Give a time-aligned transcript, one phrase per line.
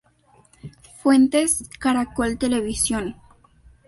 [1.03, 3.17] Fuentes: Caracol Televisión.